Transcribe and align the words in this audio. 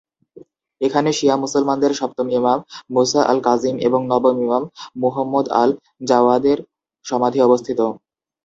এখানে 0.81 1.09
শিয়া 1.13 1.35
মুসলমানদের 1.37 1.91
সপ্তম 1.95 2.27
ইমাম 2.31 2.59
মুসা 2.91 3.21
আল-কাজিম 3.25 3.75
এবং 3.87 4.01
নবম 4.11 4.35
ইমাম 4.45 4.63
মুহম্মদ 5.01 5.45
আল-জওয়াদের 5.61 6.57
সমাধি 7.05 7.39
অবস্থিত। 7.43 7.79